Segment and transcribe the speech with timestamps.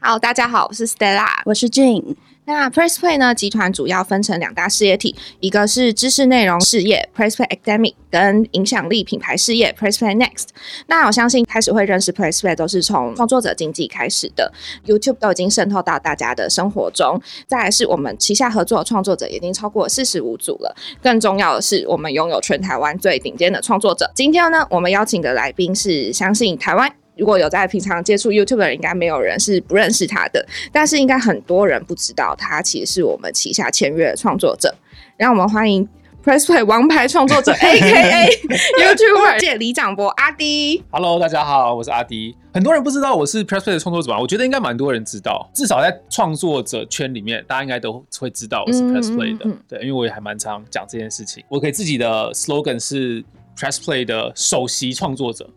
[0.00, 2.16] 好，大家好，我是 Stella，我是 Jane。
[2.46, 3.34] 那 PressPlay 呢？
[3.34, 10.46] 集团主要分成两大事业体，一个是知识内容事业 PressPlay Academic，跟影响力品牌事业 PressPlay Next。
[10.86, 14.50] 那我相信开始会认识 PressPlay 都是从创作者经济开始的
[14.86, 17.20] ，YouTube 都已经渗透到大家的生活中。
[17.46, 20.74] 再来是我们旗下合作的创作者已经超过四十五组了。
[21.02, 24.10] 更重要的是，我们拥有全台湾最顶尖的创作者。
[24.14, 26.90] 今天呢，我们邀请的来宾是相信台湾。
[27.18, 30.46] 如果有在平常接触 YouTube 的人，应该没有人是不认识他的。
[30.70, 34.72] 但是应该很多人不知道，他其实是我们旗下签约的创作者。
[35.16, 35.86] 让我们欢迎
[36.24, 38.28] PressPlay 王牌创作者 A.K.A.
[38.28, 40.84] YouTuber 界李长博阿迪。
[40.90, 42.36] Hello，大家好，我是阿迪。
[42.54, 44.20] 很多人不知道我是 PressPlay 的创作者吧？
[44.20, 49.44] 我觉得应该蛮多人知道，至少在创作者圈里面，大家应该都会知道我是 PressPlay 的。
[49.66, 51.42] 对，因为我也还蛮常讲这件事情。
[51.48, 53.24] 我给自己的 slogan 是
[53.58, 55.50] PressPlay 的首席创作者。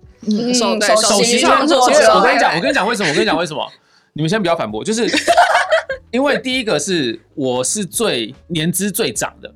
[0.53, 3.09] 首首席创作者，我跟你讲，我跟你讲为什么？
[3.09, 3.67] 我跟你讲为什么？
[4.13, 5.07] 你们先不要反驳，就是
[6.11, 9.51] 因为第一个是我是最年资最长的，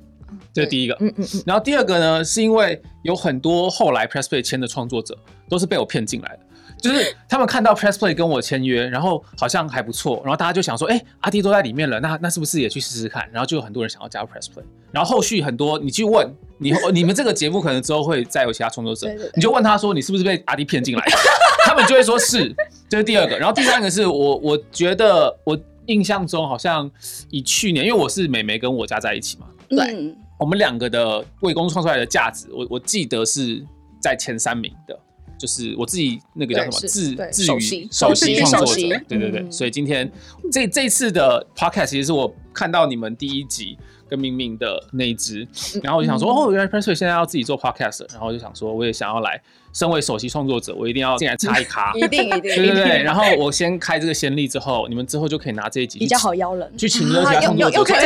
[0.52, 0.96] 这是第一个。
[1.00, 1.42] 嗯嗯嗯。
[1.46, 5.16] 然后第二个呢，是因为有很多后来 PressPlay 签的创作者
[5.48, 6.40] 都是被我骗进来的。
[6.78, 13.28] 就是他们看到 PressPlay 跟我签约，然后好像还不错，然后大家就想说，哎，阿弟都在里面了，那那是不是也去试试看？
[13.32, 21.04] 然后就有很多人想要加入 PressPlay，然后后续很多你去问你 你们这个节目可能之后会再有其他创作者，你就问他说你是不是被阿弟骗进来？
[21.64, 22.54] 他们就会说是，
[22.88, 26.88] 这是第二个，然后第三个是我我觉得我印象中好像
[27.30, 33.64] 以去年，因为我是美眉跟我家在一起嘛，对，我们两个的为公司创出来的价值，我我记得是
[34.00, 34.96] 在前三名的。
[35.38, 40.10] 就是我自己那个叫什么自自于首席创作者，对对对，所以今天
[40.50, 43.76] 这这次的 podcast 其实是我看到你们第一集
[44.08, 45.46] 跟明明的那一支，
[45.82, 49.40] 然后我就想说，哦，原来 Pressplay 现在要自己做 podcast，然后我就想说，我也想要来。
[49.72, 53.02] 身为首席创作者，我一定要进来插一卡， 一定 一定，对对对。
[53.02, 57.76] 然后我先开这个先例，之后你们之后就可以拿这一集比较好邀人，去请其他创作者。
[57.76, 58.00] 就骗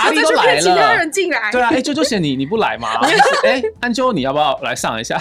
[0.00, 1.50] 阿丽都来了，其他人进来。
[1.50, 2.86] 对啊，哎，就就嫌你你不来吗？
[3.44, 5.18] 哎，安啾，你要不要来上一下？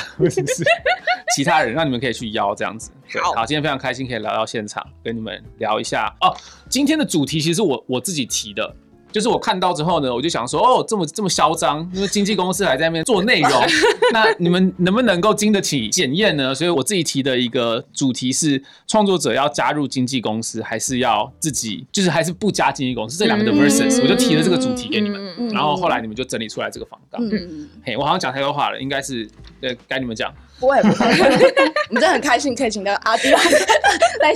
[1.34, 2.92] 其他人让你们可以去邀这样子。
[3.34, 6.36] 好，今天非常开心可以来到现场跟你们聊一下哦。
[6.68, 8.76] 今天的主题其实我我自己提的。
[9.12, 13.52] 就是我看到之后呢，我就想说，哦，这么这么嚣张，因为经纪公司还在那边做内容，
[14.14, 16.54] 那你们能不能够经得起检验呢？
[16.54, 23.18] 所以我自己提的一个主题是，创作者要加入经纪公司，还是要自己，就是还是不加经纪公司？
[23.18, 27.22] 这两个的 versus，我就提了这个主题给你们，然后后来你们就整理出来这个访纲。
[27.84, 29.28] 嘿，我好像讲太多话了，应该是
[29.62, 30.34] 呃该你们讲。
[30.60, 31.06] 不会不会，
[31.90, 33.40] 我们真的很开心可以请到阿迪来
[34.22, 34.36] 来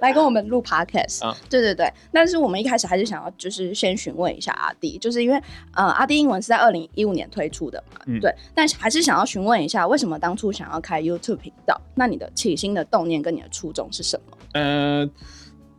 [0.00, 1.24] 来跟我们录 podcast。
[1.26, 1.90] 啊，对对对。
[2.12, 5.40] 但是我们一开始还是想要就是先询问一下阿迪，就是因为
[5.74, 8.34] 呃阿迪英文是在二零一五年推出的嘛，对。
[8.54, 11.80] 但是还是想要询问一下，为什么当初想要开 YouTube 频道？
[11.94, 14.36] 那你的起心的动念跟你的初衷是什么？
[14.52, 15.08] 呃。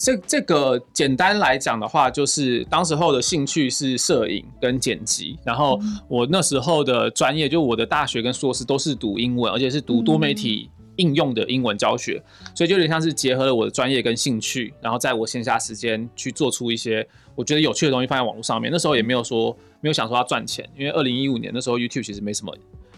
[0.04, 12.22] 这这个简单来讲的话，就是当时候的兴趣是摄影跟剪辑，然后我那时候的专业，就我的大学跟硕士都是读英文，而且是读多媒体应用的英文教学，
[12.54, 18.70] 所以就有点像是结合了我的专业跟兴趣，然后在我闲暇时间去做出一些我觉得有趣的东西放在网络上面。
[18.70, 22.54] 那时候也没有说没有想说要赚钱，因为二零一五年那时候 YouTube 其实没什么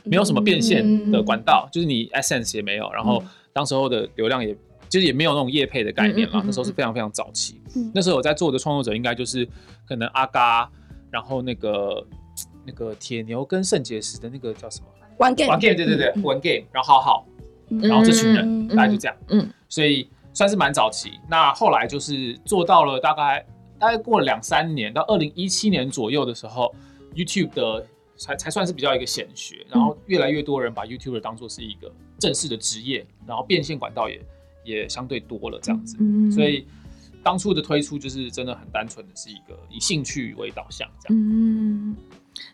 [0.05, 3.23] 没有什么变现的管道，就是你 Essence 也没有，然后
[3.53, 4.57] 当时候的流量也。
[4.89, 7.61] 其实也没有那种业配的概念嘛，那时候是非常非常早期。
[7.93, 9.47] 那时候我在做的创作者应该就是
[9.87, 10.69] 可能阿嘎，
[11.11, 12.07] 然后那个
[12.65, 14.87] 那个铁牛跟肾结石的那个叫什么
[15.17, 17.27] ？One Game，One Game，对对对，One Game，然后浩浩，
[17.81, 19.17] 然后这群人大概就这样。
[19.29, 21.19] 嗯，所以算是蛮早期。
[21.29, 23.45] 那后来就是做到了大概
[23.77, 26.73] 大概过了两三年，到二零一七年左右的时候
[27.13, 27.85] ，YouTube 的
[28.15, 34.21] 才才算是比较一个显学，然后越来越多人把 YouTuber 当做是一个正式的职业，然后变现管道也。
[34.65, 35.95] 也相对多了这样子，
[36.31, 36.67] 所以
[37.23, 41.17] 当初的推出就是真的很单纯的是一个以兴趣为导向这样。
[41.17, 41.95] 嗯，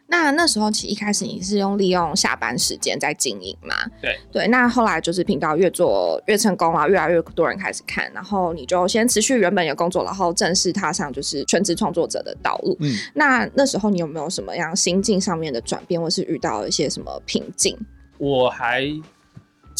[0.08, 3.76] 那那时候其实一开始你是用利用下班时间在经营嘛？
[4.02, 12.78] 对对，那后来就是频道越做越成功啊，越来越多人开始看，然后你就先持续原本的工作，然后正式踏上就是全职创作者的道路。
[12.80, 17.78] 嗯，那那时候你有没有什么样心境上面的转变，或是遇到一些什么瓶颈？
[18.18, 18.88] 我还。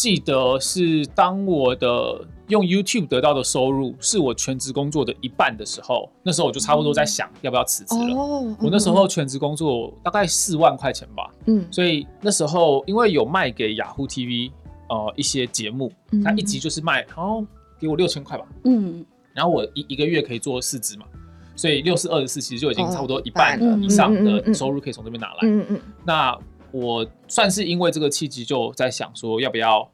[0.02, 8.16] 记得是当我的用 YouTube 得到的收入是我全职工作的一半的时候，那时候我就差不多在想要不要辞职了。
[8.60, 14.50] 我那时候全职工作大概四万块钱吧，嗯，所以那时候因为有卖给雅虎 TV
[14.88, 15.92] 呃一些节目，
[16.24, 17.46] 它一集就是卖，然后
[17.78, 21.06] 给我六千块吧，嗯，然后我一一个月可以做四支嘛，
[21.54, 26.36] 所以六四二十四其实就已经差不多一半以上的收入可以从这边拿来，嗯嗯，那。
[26.74, 29.86] 我算是因为这个契机，就在想说要不要，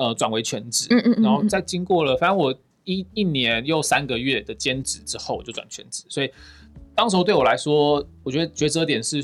[0.00, 2.52] 呃转为全职，嗯嗯，然后再经过了，反正我
[2.84, 6.02] 一一年又三个月的兼职之后，我就转全职。
[6.08, 6.30] 所以
[6.94, 9.22] 当时候对我来说，我觉得抉择点是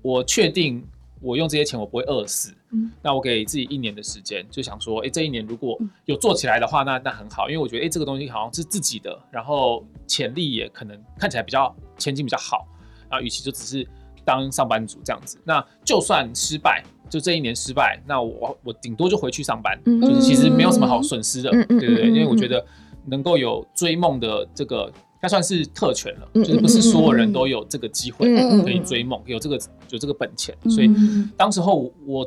[0.00, 0.82] 我确定
[1.20, 12.66] 我用这些钱我不会饿死，嗯，那我给自己一年的时间，就想说，哎，这一年如果有做起来的话，那那很好，因为我觉得，哎，这个东西好像是自己的，然后潜力也可能看起来比较前景比较好，
[13.10, 13.86] 然后与其就只是。
[14.24, 16.80] 当上班族这样子，那就算失败，
[17.12, 22.64] 就这一年失败，那我我顶多就回去上班，就是其实没有什么好损失的，对对对，因为我觉得
[23.04, 29.60] 能够有追梦的这个，该算是特权了，就是不是所有人都有这个机会可以追梦，有这个
[29.90, 30.90] 有这个本钱，所以
[31.36, 32.26] 当时候我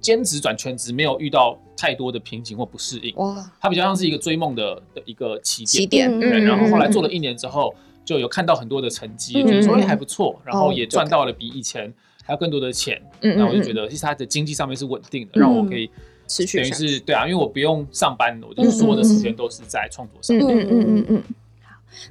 [0.00, 7.74] 兼职转全职，没有遇到太多的瓶颈或不适应，哇，它比较像是一个追梦的的一个起起点，对，然后后来做了一年之后。
[8.04, 15.90] 就有看到很多的成绩，觉得说哎还不错，然后也赚到了比以前还有更多的钱，嗯，那我就觉得其实它的经济上面是稳定的，让我可以
[16.26, 20.58] 持续，等于是对啊，因为我不用上班，我就是所有的时间都是在创作上面。
[20.58, 21.22] 嗯嗯嗯嗯。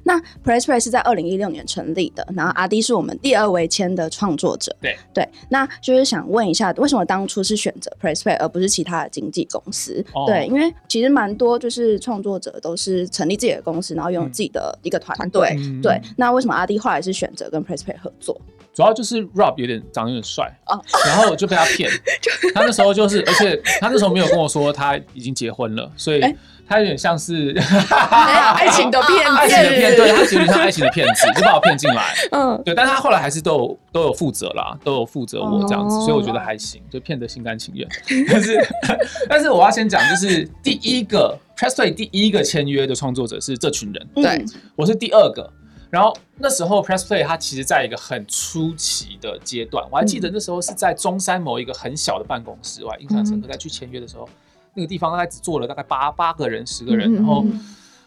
[0.04, 4.74] 那 PressPlay 是在二零一六年成立的，然后阿迪是我们第二位签的创作者。
[4.80, 10.04] 对对，那就是想问一下，为什么当初是选择 PressPlay 而不是其他的经纪公司？
[10.24, 15.56] 对，因为其实蛮多就是创作者都是成立自己的公司，然后拥有自己的一个团队。
[15.82, 18.40] 对，那为什么阿迪后来是选择跟 PressPlay 合作？
[18.74, 21.90] 主要就是 Rob 有点长得有点帅哦，然后就被他骗。
[22.54, 26.22] 他那时候就是，而且他那时候没有跟我说他已经结婚了，所以。
[26.64, 32.14] 他有点像是爱情的骗子，爱情的骗，对他有点像爱情的骗子，就把我骗进来。
[32.30, 37.86] 嗯，对，但是他后来还是都有都有负责啦，都有负责我这样子，所以我觉得还行，就骗得心甘情愿。
[38.26, 38.56] 但是，
[39.28, 44.42] 但是我要先讲，就是第一个 Pressplay 第一个签约的创作者是这群人，对
[44.74, 45.52] 我是第二个。
[45.92, 54.26] 然后那时候 Pressplay 它其实在一个很初期的阶段，我还记得那时候是在中山某一个很小的办公室，我还印象深刻，在去签约的时候。
[54.74, 57.44] 那个地方大概只坐了大概八八个人十个人，然后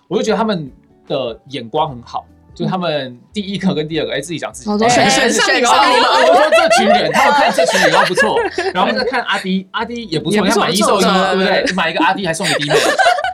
[0.08, 0.72] 我就觉得他们
[1.08, 8.40] 的眼光很好，就他们第一个跟第二个，哎，自己讲自己，选选选上你们，我说这群人，他们看这群人都不错，
[8.74, 11.72] 然后再看阿迪，阿迪也不错，要买一送一，对不对？
[11.76, 12.76] 买一个阿迪还送你弟妹。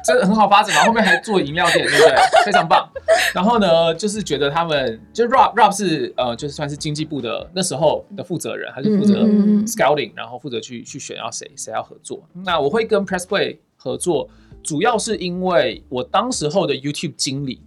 [0.04, 2.16] 真的很好发展嘛，后面还做饮料店，对不对？
[2.46, 2.88] 非常棒。
[3.34, 9.24] 然后呢，就是觉得他们就 Rob Rob 是呃，就是算是经济部的那时候的负责人，还是负责
[9.66, 12.24] Scouting，然后负责去去选要谁谁要合作。
[12.46, 14.30] 那我会跟 Pressplay 合作，
[14.64, 17.62] 主要是因为我当时候的 YouTube 经理，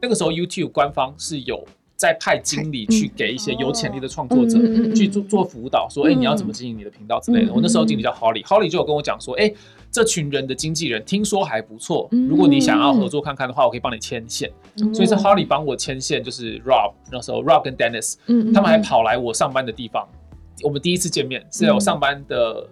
[0.00, 1.66] 那个时候 YouTube 官方是有
[1.96, 4.58] 在派经理去给一些有潜力的创作者
[4.94, 7.52] 去做做辅导，说哎你要怎么经营你的频道之类的。
[7.52, 9.52] 我那时候经理叫 Holly，Holly 就有跟我讲说，哎。
[9.92, 14.48] 这群人的经纪人听说还不错，如果你想要合作看看的话，我可以帮你牵线。
[14.94, 18.14] 所以是 Holly 帮我牵线，就是 Rob 那时候 Rob 跟 Dennis，
[18.54, 20.08] 他们还跑来我上班的地方。
[20.62, 22.64] 我们第一次见面是在我上班的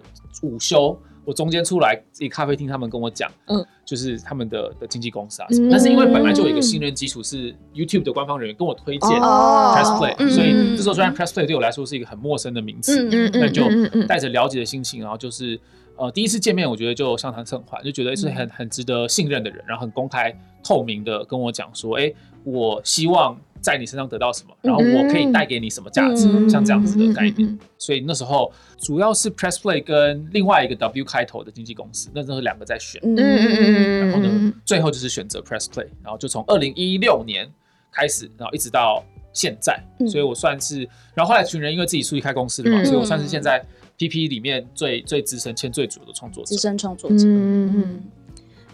[0.43, 5.47] 午休，我中间出来一咖啡厅，他们跟我讲，嗯，就是他们的的经纪公司啊。
[5.69, 13.63] 但是因为本来就有一个信任基础，是 YouTube 的官方人员跟我推荐 Pressplay，所以这时候虽然 Pressplay 对我来说是一个很陌生的名词，那就
[14.07, 15.59] 带着了解的心情，然后就是。
[15.99, 22.09] 呃，第一次见面，我觉得就相谈甚欢，就觉得是很很值得信任的人，然后很公开透明的跟我讲说，哎，
[22.45, 27.59] 我希望在你身上得到什么，然后我可以带给你什么价值，像这样子的概念。
[27.77, 37.45] 所以那时候主要是 Pressplay 跟另外一个 W 开头的经纪公司，那时候两个在选，嗯嗯嗯然后呢，最后就是选择 Pressplay，然后就从二零一六年
[37.91, 43.61] 开始，然后一直到现在，所以我算是，然后后来群人因为自己出去开公司了嘛，所以我算是现在。
[43.99, 47.17] P P 里面最最资深、签最主的创作者，资深创作者。
[47.25, 48.03] 嗯嗯。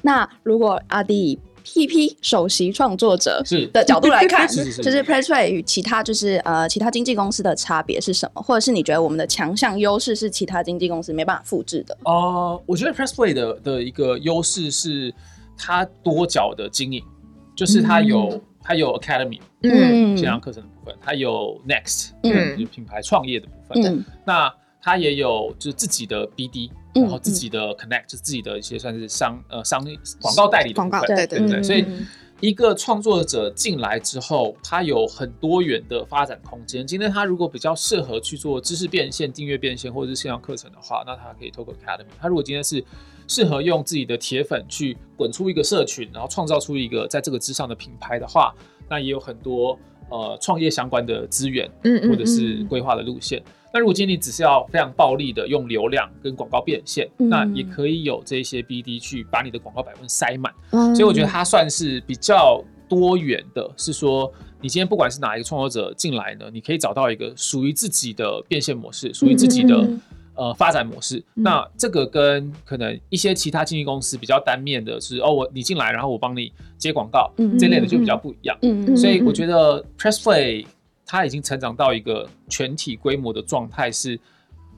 [0.03, 8.41] 那如果阿迪以 P P 首席创作者是的角度来看， 是是是，就是 Pressplay 与其他就是呃其他经纪公司的差别是什么？
[8.43, 11.97] 或者是你觉得我们的强项优势是其他经纪公司没办法复制的？
[12.03, 15.11] 哦，我觉得 Pressplay 的的一个优势是
[15.57, 17.03] 它多角的经营，
[17.55, 24.53] 就是它有它有 Academy，嗯，线上课程的部分，它有 Next，嗯，就品牌创业的部分，嗯，那。
[24.85, 29.83] 他也有就是自己的 BD，然后自己的 Connect，就是自己的一些算是商呃商
[30.21, 31.63] 广告代理的部分，对对对。
[31.63, 31.83] 所以
[32.39, 36.85] 一个创作者进来之后，他有很多元的发展空间。
[36.85, 42.05] 今天他如果比较适合去做知识变现、订阅变现或者是线上课程的话，那他可以透过 Academy。
[42.19, 42.85] 他如果今天是
[43.27, 48.53] 适合用自己的铁粉去滚出一个社群，然后创造出一个在这个之上的品牌的话，
[48.87, 49.79] 那也有很多
[50.11, 53.41] 呃创业相关的资源，嗯或者是规划的路线。
[53.75, 60.49] 那如果今天你只是要非常暴力的用流量跟广告变现，那也可以有这些 BD 去把你的广告百分塞满。
[60.95, 69.85] 所以我觉得它算是比较多元的，是说你今天不管是哪一个创作者进来呢，你可以找到一个属于自己的变现模式，属于自己的
[70.35, 71.21] 呃发展模式。
[71.33, 77.29] 那这个跟可能一些其他经纪公司比较单面的是，哦，我你进来，然后我帮你接广告，
[77.59, 78.57] 这类的就比较不一样。
[78.61, 80.65] 嗯所以我觉得 Pressplay
[81.05, 84.19] 它已经成长到一个全体规模的状态，是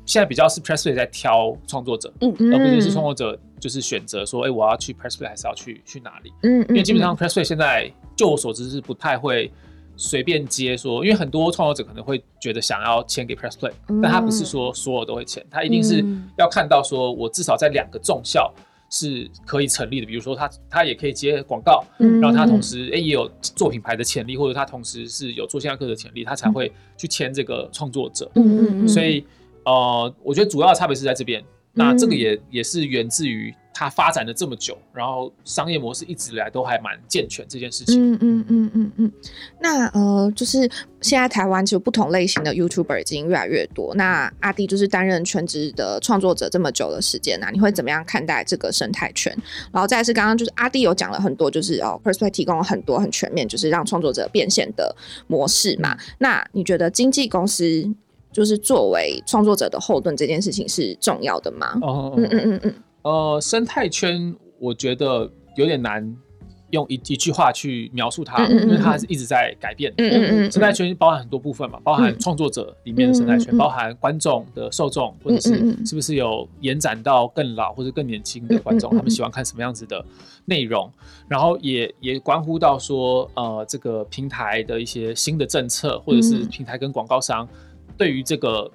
[0.05, 6.31] 现在比较是 Pressplay 在挑创作者，嗯而不是是创作者就是选择说，哎，我要去 Pressplay 还是要去去哪里？
[6.43, 9.51] 嗯因为基本上 Pressplay 现在就我所知是不太会。
[9.99, 16.05] 随便接说，因为很多创作者可能会觉得想要签给 Press Play，但他不是说所有都会签，他一定是
[16.37, 18.53] 要看到说我至少在两个重效
[18.89, 28.31] 是可以成立的，比如说他他也可以接广告，然后他同时哎也有做品牌的潜力，或者他同时是有做线下课的潜力，他才会去签这个创作者。
[28.35, 29.25] 嗯嗯所以
[29.65, 33.53] 呃，我觉得主要的差别是在这边，那这个也也是源自于。
[33.79, 38.13] 它发展了这么久，然后商业模式一直以来都还蛮健全，这件事情。
[38.13, 39.11] 嗯嗯嗯嗯嗯。
[39.61, 40.67] 那呃，就是
[40.99, 43.93] 现在台湾其实不同类型的 YouTuber 已经越来越多。
[43.93, 49.31] 那阿弟就是担任全职的创作者这么久的时间啊，你会怎么样看待这个生态圈？
[49.71, 54.95] 然后再是刚刚就是阿弟有讲了很多，就是哦，Perspective 提供了很多很全面，就是让创作者变现的
[55.27, 55.95] 模式嘛。
[56.17, 57.87] 那你觉得经纪公司
[58.31, 61.77] 就是作为创作者的后盾这件事情是重要的吗？
[61.83, 62.73] 哦，嗯嗯嗯嗯。
[63.03, 66.15] 呃，生态圈我觉得有点难
[66.71, 69.93] 用一一句话去描述它，因为它还是一直在改变。
[69.97, 80.03] 嗯嗯嗯，生态圈包含很多部分嘛，包含创作者里面的生态圈，包含观众的受众，或者是是不是有延展到更老或者更年轻的观众，他们喜欢看什么样子的
[80.43, 80.91] 内容，
[81.29, 87.47] 然后也也关乎到说，呃，这个平台的一些新的政策，或者是平台跟广告商
[87.95, 88.69] 对于这个。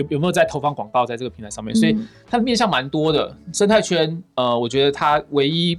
[0.00, 1.74] 有有没有在投放广告在这个平台上面？
[1.74, 4.22] 所以它的面向蛮多的生态圈。
[4.34, 5.78] 呃，我觉得它唯一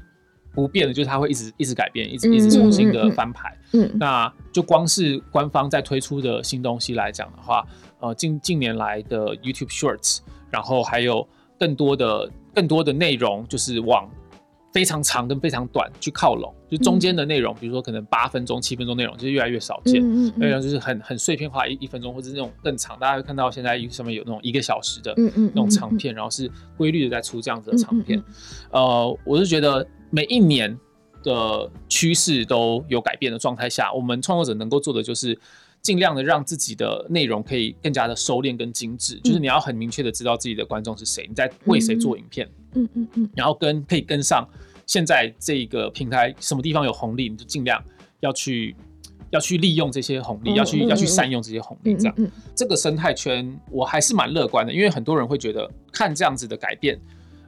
[0.54, 3.58] 不变的就是它会一直一直改变，一直一直重新的翻牌。
[3.74, 7.66] 嗯，那就光是官方在推出的新东西来讲的话，
[8.00, 11.28] 呃，近近年来的 YouTube Shorts，然后还有
[11.60, 14.10] 更多的更多的内容，就是往。
[14.72, 20.02] 非常长跟非常短去靠拢，就中间的内容，比如说可能八分钟、七分钟内容，就是越来越少见。
[20.38, 22.98] 内容就是很很碎片化，一一分钟或者是那种更长。
[22.98, 28.24] 大家会看到现在上面有那种一个小时的那种长片，然后是规律的在出这样子的长片。
[28.72, 30.78] 呃，我是觉得每一年
[31.24, 35.38] 的趋势都有改变的状态下，我们创作者能够做的就是
[35.82, 39.20] 尽量的让自己的内容可以更加的收敛跟精致。
[39.24, 42.50] 就是你要很明确的知道自己的观众是谁，你在为谁做影片。
[42.74, 44.48] 嗯嗯嗯，然后跟可以跟上
[44.86, 47.84] 现在这个平台什么地方有红利，你就尽量
[48.22, 48.76] 要去
[49.32, 51.96] 要去利用这些红利，要去要去善用这些红利。
[51.96, 52.16] 这样，
[52.56, 57.00] 这个生态圈我还是蛮乐观的，因为很多人会觉得看这样子的改变，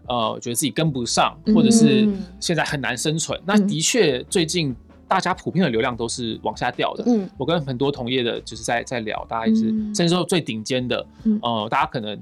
[0.08, 2.08] 呃，觉得自己跟不上，或者是
[2.40, 3.40] 现在很难生存。
[3.46, 4.76] 那的确，最近
[5.14, 7.04] 大家普遍的流量都是往下掉的。
[7.06, 11.06] 嗯，我跟很多同业的就是在在聊，大家也是，甚至说最顶尖的，
[11.42, 12.20] 呃，大家可能。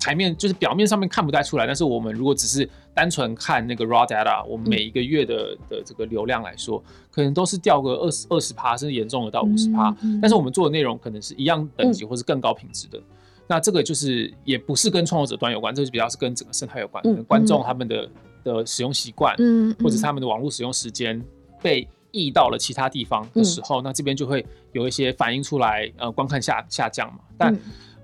[0.00, 9.96] 台面就是表面上面看不太出来，但是我们如果只是单纯看那个 raw data，我们每一个月的的这个流量来说，可能都是掉个二十二十趴，甚至严重的到五十趴。
[10.20, 13.00] 但是我们做的内容可能是一样等级或是更高品质的。
[13.46, 18.06] 那这个就是也不是跟创作者端有关，这是比较是跟整个生态有关，观众他们的
[18.44, 21.18] 的使用习惯，嗯或者是他们的网络使用时间
[21.62, 27.18] 被溢到了其他地方的时候，那这边就会有一些反映出来，呃，观看下下降嘛。
[27.36, 27.54] 但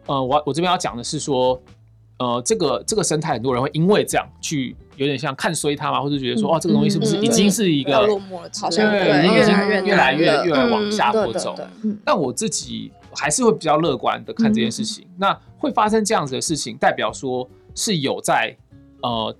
[0.04, 1.58] 呃，我我这边要讲的是说。
[2.22, 8.50] 呃，这个这个生态，很多人会因为这样去有点像看衰它嘛，或者觉得说，哦，这个东西是不是已经是一个落寞了？
[8.60, 11.56] 好像对，已经越来越越来越往下坡走。
[12.04, 15.06] 但我自己还是会比较乐观的看这件事情。
[15.16, 18.54] 那会发生这样子的事情，代表说是有在
[19.00, 19.34] 呃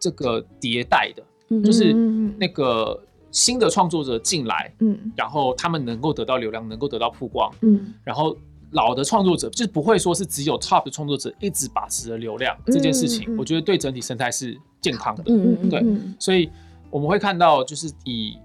[0.00, 1.22] 这个迭代的，
[1.62, 1.92] 就是
[2.40, 8.36] 那个新的创作者进来，嗯，然后他们能够得到流量，能够得到曝光，嗯，然后。
[8.72, 15.24] 老的创作者就是不会说是只有 top 的创作者一直把持着流量这件事情，我觉得对整体生态是健康的。
[15.26, 15.84] 嗯嗯对，
[16.20, 16.48] 所以
[16.88, 18.38] 我们会看到，就是以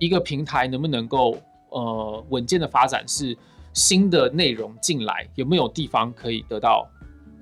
[0.00, 3.38] 一个平台能不能够呃稳健的发展，是
[3.72, 6.88] 新的内容进来有没有地方可以得到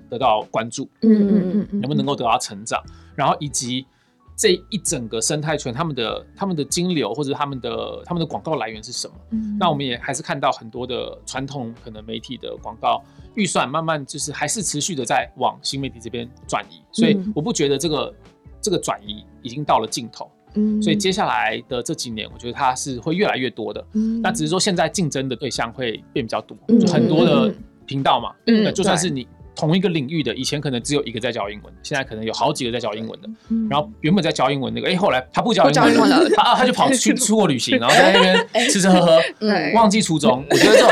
[0.07, 2.79] 得到关注，嗯嗯嗯，能不能够得到成长，
[3.15, 3.87] 然后以及。
[4.35, 9.15] 这一整个生态圈，他们的他们的金流或者他们的他们的广告来源是什么？
[9.59, 13.03] 那我们也还是看到很多的传统可能媒体的广告
[13.35, 18.13] 预算慢慢就是还是持续的在往新媒体这边转移，所以我不觉得这个
[18.61, 20.29] 这个转移已经到了尽头。
[20.55, 23.85] 嗯，所以接下来的这几年，我觉得它是会越来越多的。
[23.93, 27.53] 嗯，那只是说现在竞争的对象会变比较多，就很多的
[27.85, 28.33] 频道嘛。
[28.47, 29.27] 嗯，就算是你。
[29.55, 33.29] 同一个领域的，以前可能只有一个在教英文，现在可能有好几个在教英文的。
[33.69, 39.19] 然后原本在教英文那个，哎，后来他不教英文了，他他就跑去出国旅行，然后 在那边吃吃喝喝，
[39.75, 40.43] 忘记初衷。
[40.49, 40.89] 我觉得这种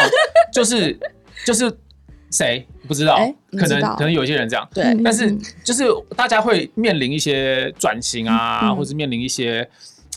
[0.53, 0.99] 就是
[1.45, 1.71] 就是
[2.29, 3.17] 谁不知道？
[3.57, 4.67] 可能可能有一些人这样。
[4.73, 5.83] 对，但是就是
[6.15, 9.67] 大家会面临一些转型啊，或者面临一些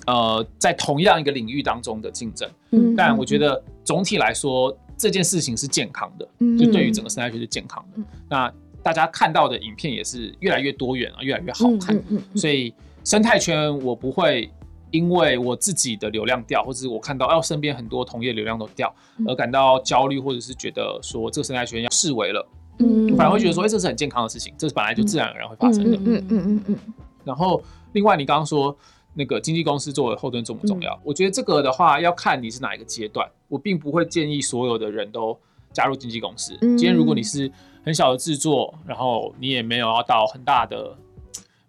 [0.06, 2.48] 呃，在同样一个领域当中的竞争。
[2.72, 8.02] 嗯，但我觉得总体来说，这件事情是健康的，就对于整个生态圈是健康的。
[8.28, 12.00] 那大家看到的影片也是越来越多元啊，越来越好看。
[12.34, 12.74] 所以
[13.04, 14.50] 生态圈我不会。
[14.90, 18.94] 因为我自己的流量掉，或者是我看到哦身边很多同业流量都掉，
[19.26, 22.48] 而感到焦虑，或者是觉得说这个生态圈要视为了，
[22.78, 26.78] 嗯，反而会觉得说，哎，这是很健康的事情，这是本来就自然而然会发生的，嗯嗯嗯嗯。
[27.24, 27.60] 然后，
[27.94, 28.76] 另外你刚刚说
[29.14, 31.00] 那个经纪公司作为后盾重不重要？
[31.04, 35.38] 我觉得这个的话要看你是哪一个阶段，我并不会建议所有的人都
[35.72, 36.56] 加入经纪公司。
[36.60, 37.50] 今天如果你是
[37.84, 40.96] 很小的制作，然后你也没有要到很大的，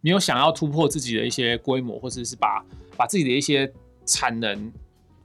[0.01, 2.65] 没有想要突破自己的一些规模，或者是把
[2.97, 3.71] 把自己的一些
[4.05, 4.71] 产能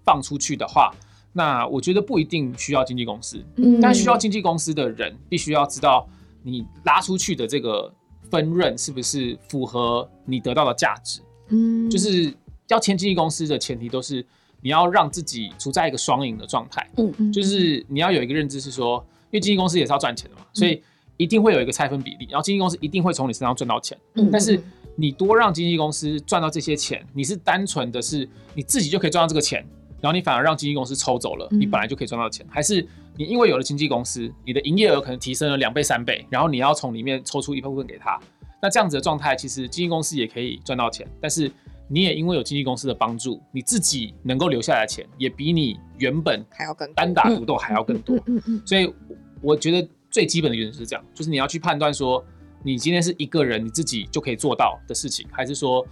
[0.05, 0.93] 放出去的话，
[1.33, 3.43] 那我觉得不一定需要经纪公司，
[3.81, 6.07] 但需要经纪公司的人必须要知道
[6.43, 7.93] 你拉出去的这个
[8.31, 11.21] 分润是不是符合你得到的价值。
[11.51, 12.33] 嗯，就是
[12.69, 14.25] 要签经纪公司的前提都是
[14.63, 16.89] 你要让自己处在一个双赢的状态。
[16.97, 20.83] 嗯嗯，就是你要有一个认知是说，因为经纪公司也是要赚钱的嘛，所以
[21.17, 23.97] 一定会有一个拆分比例，然后经纪公司一定会从你身上赚到钱。
[24.15, 24.61] 嗯，但是。
[24.97, 29.65] 你多让经纪公司赚到这些钱，你是单纯的是你自己就可以赚到这个钱，
[29.99, 38.21] 然后你反而让经纪公司抽走了你本来就可以赚到钱，还是你因为有了经纪公司，你的营业额可能提升了两倍三倍，然后你要从里面抽出一部分给他，
[38.63, 41.51] 那这样子的状态，其实经纪公司也可以赚到钱，但是
[41.89, 48.17] 你也因为有经纪公司的帮助，你自己能够留下来的钱也比你原本还要更单打独斗还要更多。
[48.27, 48.93] 嗯嗯，所以
[49.41, 52.25] 我觉得最基本的原则是这样，就是你要去判断说。
[52.63, 55.83] 你今天是一个人，你自己就可以做到的事情，还是说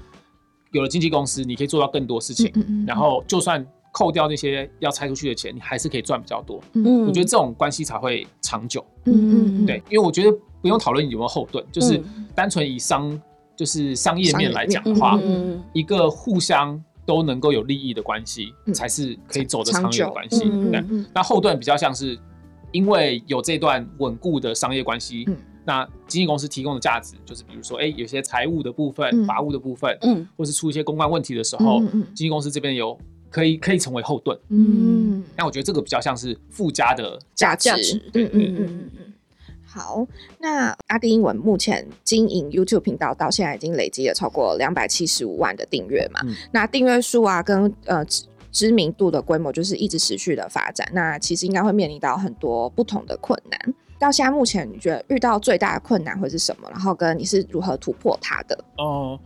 [0.71, 2.53] 有了经纪公司，你可以做到更多事情？
[2.87, 3.67] 然后就算
[3.99, 6.63] 扣掉那些要拆出去的钱，你还是可以赚比较多。
[6.75, 8.85] 嗯，我觉得这种关系才会长久。
[9.07, 10.31] 嗯嗯对，因为我觉得
[10.63, 12.01] 不用讨论有没有后盾，就是
[12.33, 13.21] 单纯以商
[13.57, 15.19] 就是商业面来讲的话，
[15.73, 20.49] 一个互相都能够有利益的关系，才是可以走得长远的关系。
[20.71, 22.17] 对，那后盾比较像是
[22.71, 25.29] 因为有这段稳固的商业关系。
[25.67, 32.99] 那经纪公司提供的价值就是，比如说，哎，有些财务的部分、法务的部分，嗯，或是出一些公关问题的时候，经纪公司这边有
[33.31, 37.71] 可以可以成为后盾，嗯，那我觉得这个比较像是附加的价值，
[38.15, 39.13] 嗯嗯嗯嗯嗯。
[39.65, 40.07] 好，
[40.41, 46.21] 那阿迪英文目前经营 YouTube 频道到现在已经累积了超过两百七十五万的订阅嘛？
[46.53, 48.03] 那订阅数啊，跟呃
[48.51, 53.75] 知名度的规模就是一直持续的发展，那其实应该会面临到很多不同的困难。
[54.01, 56.69] 到现在目前，你觉得遇到最大的困难会是什么？
[56.71, 58.65] 然后跟你是如何突破它的？
[58.79, 59.21] 哦，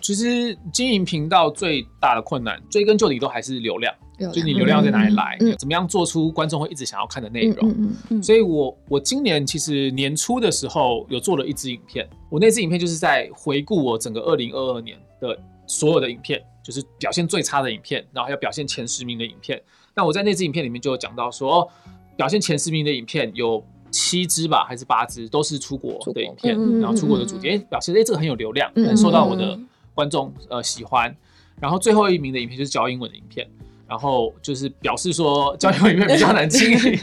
[0.00, 3.94] 其实经营频道最大的困难，追根究底都还是流量，
[4.32, 5.38] 就你流量在哪里来？
[5.58, 8.22] 怎么样做出观众会一直想要看的内容？
[8.22, 19.60] 所以我我今年其实年初的时候有做了一支影片，我那支影片就是在回顾我整个二零二二年的所有的影片，就是表现最差的影片，然后还有表现前十名的影片。
[19.94, 21.70] 那我在那支影片里面就有讲到说，
[22.16, 23.62] 表现前十名的影片有。
[23.90, 29.58] 七支吧，还是八支，都是出国的影片，然后出国的主题，哎，表示哎这个很有流量，能受到我的
[29.98, 31.12] 观众呃喜欢。
[31.60, 33.44] 然后最后一名的影片就是教英文的影片，
[33.88, 36.98] 然后就是表示说教英文影片比较难经营，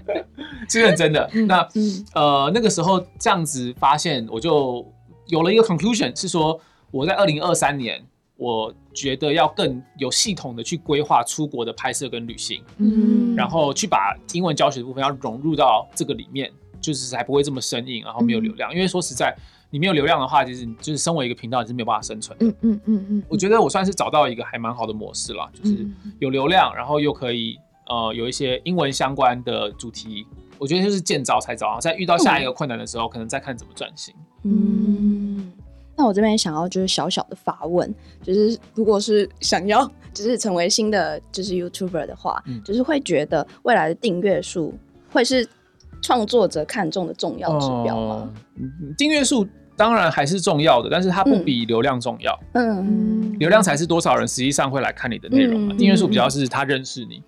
[0.68, 1.30] 是认真的。
[1.46, 1.66] 那
[2.14, 4.86] 呃那个时候这样子发现，我就
[5.28, 8.04] 有了一个 conclusion，是说我在二零二三年。
[8.36, 18.74] 我觉得要更有系统的去规划出国的拍摄跟旅行，嗯，然后去把英文教学的部分要融入到这个里面，就是才不会这么生硬，然后没有流量。
[18.74, 19.32] 因为说实在，
[19.74, 22.46] 你没有流量的话，其实就是身为一个频道你是没有办法生存的。
[22.46, 25.84] 嗯嗯嗯嗯，我觉得我算是找到一个还蛮好的模式了，就是
[26.20, 27.58] 有流量，然后又可以
[27.88, 30.24] 呃有一些英文相关的主题。
[30.60, 34.14] 我觉得就是见招拆招，在遇到下一个困难的时候，可能再看怎么转型。
[34.44, 35.52] 嗯。
[35.96, 39.84] 那我这边想要就是小小的发问，就是如果是想要
[40.14, 44.72] 就是成为新的就是 YouTuber 的话，就是会觉得未来的订阅数
[45.10, 45.44] 会是
[46.00, 48.32] 创作者看重的重要指标吗？
[48.98, 52.38] 订阅数当然还是重要的，但是它不比流量重要。
[52.52, 55.74] 嗯，流量才是多少人实际上会来看你的内容嘛？
[55.76, 57.22] 订阅数比较是他认识你。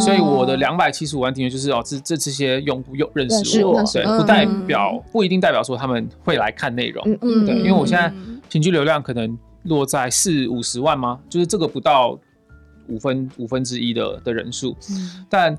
[0.00, 8.10] 所以我的两百七十五万订阅就是哦，这这这些用户又认识我，对，不代表不一定代表说他们会来看内容，嗯对，因为我现在
[8.48, 11.20] 平均流量可能落在四五十万吗？
[11.28, 12.18] 就是这个不到
[12.86, 14.74] 五分五分之一的的人数，
[15.28, 15.54] 但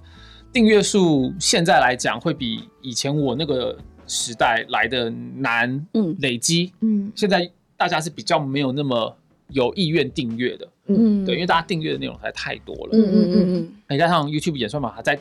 [0.52, 3.78] 订阅数现在来讲会比以前我那个
[4.10, 6.13] 时代来的难嗯。
[6.19, 9.15] 累积，嗯，现在大家是比较没有那么。
[9.52, 15.19] 有意愿订阅的，嗯，对，因为大家订阅的内容实在太多了，嗯嗯嗯嗯，再加上 YouTube 演算法它在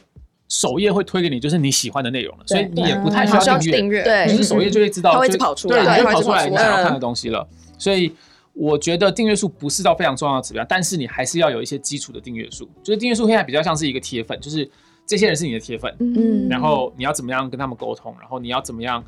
[0.50, 6.46] 首页会推给你就是你喜欢的内容了，所以你也不太需要订阅，对，就是首页就会知道，它会跑出来，对，会跑出来。
[6.46, 7.48] 你想要看的东西了。
[7.78, 8.12] 所以
[8.52, 14.70] 我觉得订阅数不是到非常重要的指标，但是你还是要有一些基础的订阅数，就是订阅数现在比较像是一个铁粉，就是
[15.08, 19.02] 这些人是你的铁粉，嗯，然后你要怎么样跟他们沟通，然后你要怎么样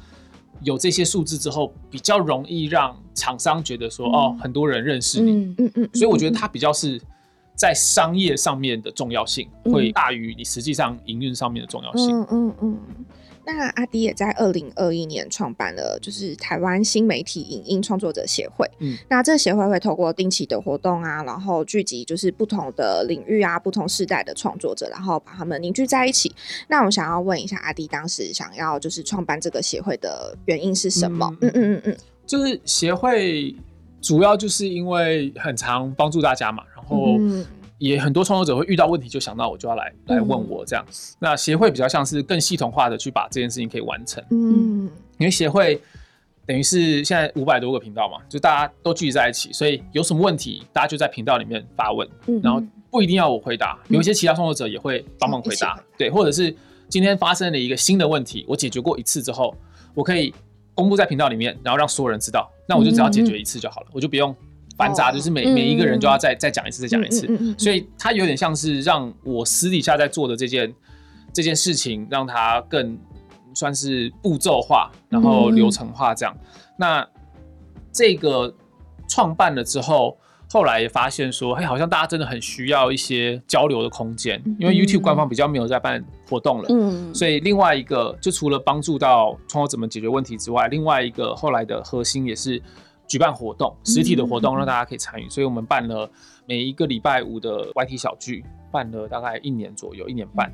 [0.63, 7.01] 有这些数字之后，比较容易让厂商觉得说，哦，很多人认识你，嗯嗯，所以我觉得它比较是。
[7.57, 12.19] 在商业上面的重要性会大于你实际上营运上面的重要性。
[12.19, 12.79] 嗯嗯嗯。
[13.53, 18.69] 那阿迪也在二零二一年创办了，就是台湾新媒体影音创作者协会。
[18.79, 18.97] 嗯。
[19.09, 26.35] 那这个协会会透过定期的活动啊，然后聚集就是不同的领域啊、不同世代的创作者，然后把他们凝聚在一起。
[26.69, 31.31] 那我想要问一下阿迪，当时想要就是创办这个协会的原因是什么？
[31.41, 31.97] 嗯嗯嗯嗯。
[32.27, 33.55] 就是协会
[34.01, 36.63] 主要就是因为很常帮助大家嘛。
[36.75, 37.19] 然后
[37.81, 40.85] 也很多创作者会遇到问题，就想到我就要来来问我这样。
[41.19, 44.23] 那协会比较像是更系统化的去把这件事情可以完成。
[44.31, 44.85] 嗯，
[45.17, 45.81] 因为协会
[46.47, 52.07] 等于是现在五百多个频道嘛，就大家都聚集在一起，所以有什么问题，大家就在频道里面发问，
[52.43, 55.83] 然后不一定要我回答，有一些其他创作者也会帮忙回答。
[55.97, 56.55] 对，或者是
[56.91, 59.57] 今天发生了一个新的问题，我解决过一次之后，
[59.95, 60.35] 我可以
[60.75, 64.37] 公布在频道里面，然后让所有人知道，那我就只要解决一次就好了，我就不用。
[64.81, 70.75] 繁杂就是每每一个人就要再再讲一次，再讲一次，所以它有点像是让我私底下在做的这件
[71.35, 72.99] 这件事情，让它更
[73.55, 76.35] 算是步骤化，然后流程化这样。
[76.79, 77.07] 那
[77.93, 78.55] 这个
[79.07, 80.17] 创办了之后，
[80.51, 92.63] 后来也发现说，嘿，好像大家真的很需要一些交流的空间，因为 YouTube 官方比较没有在办活动了，嗯，所以另外一个就除了帮助到创作者们解决问题之外，另外一个后来的核心也是。
[93.11, 96.09] 举办活动，实体的活动让大家可以参与，所以我们办了
[96.47, 100.49] 每一个礼拜五的 YT 小聚，办了大概一年左右，一年半。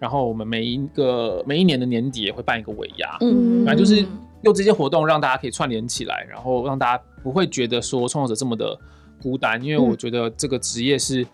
[0.00, 4.04] 然后我们每一个每一年的年底也会办一个尾牙，嗯，反正就是
[4.42, 8.76] 用这些活动让大家可以串联起来，然后让大家不会觉得说创作者这么的
[9.22, 11.24] 孤单，因为我觉得这个职业是，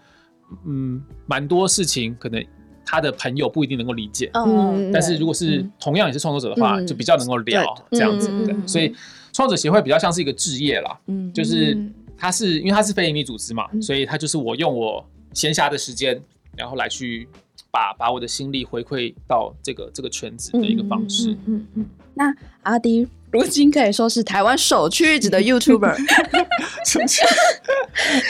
[0.67, 2.45] 嗯，蛮多事情可能
[2.85, 8.31] 他的朋友不一定能够理解，嗯，但是如果是同样也是创作者的话，就比较能够聊这样子，
[8.67, 8.95] 所以。
[9.37, 11.77] 创作者协会比较像是一个置业啦，嗯，就是
[12.17, 16.19] 它是因为它是非营利组织嘛，所以它就是我用我闲暇的时间，
[16.57, 17.29] 然后来去
[17.77, 21.37] 把把我的心力回馈到这个这个圈子的一个方式。
[21.45, 21.87] 嗯嗯。
[22.15, 25.95] 那阿迪如今可以说是台湾首屈一指的 YouTuber，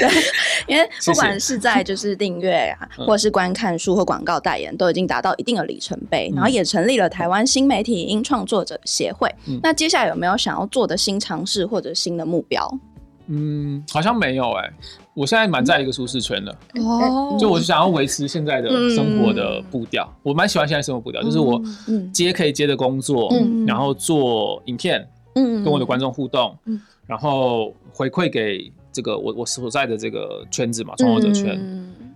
[0.01, 0.11] 对，
[0.67, 9.33] 因为不管是在就是订阅啊，或者是观看书或广告代言，都已经达到一定的里程碑，然后也成立了台湾新媒体音创作者协会。
[9.63, 12.69] 那接下来有没有想要做的新尝试或者新的目标？
[13.29, 14.73] 嗯，好像没有哎。
[15.15, 20.07] 我现在蛮在一个舒适圈的，哦，就我想要维持现在的生活的步调。
[20.23, 21.61] 我蛮喜欢现在生活步调，就是我
[22.13, 23.33] 接可以接的工作，
[23.67, 31.59] 然后做影片，嗯，跟我的观众互动，嗯，然后回馈给这个我我所在的这个圈子嘛，创作者圈，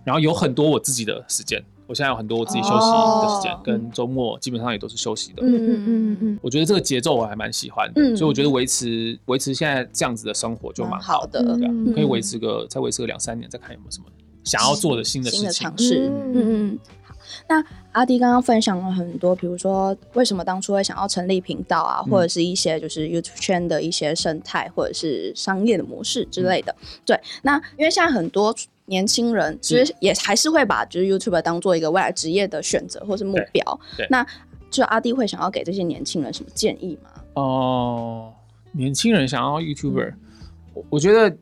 [0.03, 1.63] 然后有很多我自己的时间。
[1.91, 5.43] 我现在有很多我自己休息的时间，跟周末基本上也都是休息的。
[5.43, 11.43] 嗯嗯嗯嗯我觉得这个节奏我还蛮喜欢的，所以我觉得维持维持现在这样子的生活就蛮好的，
[11.93, 14.05] 可以维持个再维持个两三年，再看有没有什么
[14.45, 16.07] 想要做的新的新的尝试。
[16.09, 16.79] 嗯嗯。
[17.03, 17.13] 好，
[17.49, 26.73] 那阿迪刚刚分享了很多，比如说为什么当初会想要成立频道啊，或者是一些就是 YouTube 圈的一些生态，或者是商业的模式之类的。
[27.05, 28.55] 对，那因为现在很多。
[28.85, 33.79] 年轻人其实也还是会把就是 YouTube 当做一个未来职业的选择或是目标。
[34.09, 34.25] 那
[34.69, 37.09] 就阿弟会想要给这些年轻人什么建议吗？
[37.35, 38.33] 哦，
[38.71, 40.13] 年轻人想要 YouTuber，
[40.73, 41.35] 我我觉得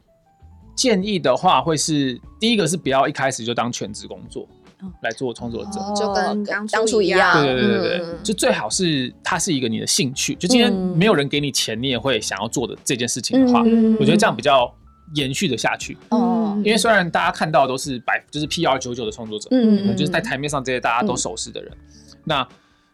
[0.76, 4.48] 建议的话会是第一个是不要一开始就当全职工作
[5.02, 7.44] 来做创作者，就跟当初一样。
[7.44, 10.36] 对对对对对，就最好是它是一个你的兴趣。
[10.36, 13.62] 就今天没有人给你钱，你也会想要做的这件事情的话，
[14.00, 14.72] 我觉得这样比较。
[15.16, 15.98] 延续的下去，
[16.60, 21.72] 哦，因为虽然大家看到都是百就是 P R 九九的创作者，嗯，就是在台面上这些大家都熟识的人，
[22.24, 22.48] 那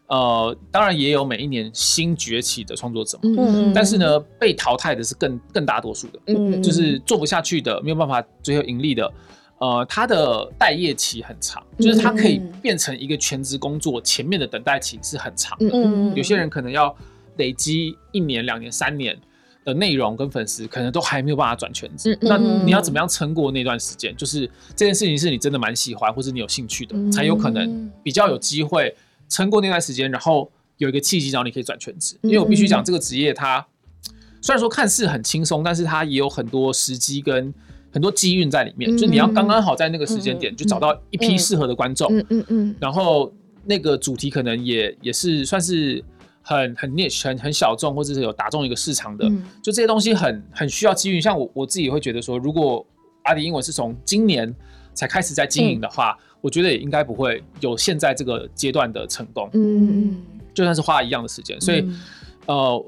[0.08, 9.12] 呃，当然也有每一年新崛起的创作者，嗯，但是呢，被淘汰的是更更大多数的，嗯，就是做不下去的，没有办法最后盈利的，
[9.58, 16.96] 呃，他的待业期很长，就是他可以变成一个全职工作，前面的等待期是很长的，嗯，有些人可能要
[17.38, 19.18] 累积一年、两年、三年。
[19.66, 24.16] 的内容跟粉丝可能都还没有办法转全职，那你要怎么样撑过那段时间？
[24.16, 28.96] 就是这件事情是你真的蛮喜欢或者你有兴趣的，才有可能比较有机会
[29.28, 32.16] 撑过那段时间，然后有一个契机，然后你可以转全职。
[32.22, 33.66] 因为我必须讲，这个职业它
[34.40, 37.52] 虽然说看似很轻松，但是它也有很多时机跟
[37.92, 38.96] 很多机运在里面。
[38.96, 46.04] 就你要刚刚好在那个时间点就找到一批适合的观众，嗯嗯嗯，然后那个主题可能也也是算是
[46.48, 49.28] 很很 niche 很很小众，或者是有打中一个市场的，
[49.64, 51.20] 就这些东西很很需要机遇。
[51.20, 52.86] 像我我自己会觉得说，如果
[53.24, 54.56] 阿迪英文是从今年
[54.94, 59.50] 才开始在经营的话，我觉得也应该不会有现在这个阶段的成功。
[59.54, 61.84] 嗯嗯，就算是花一样的时间，所以
[62.46, 62.86] 呃，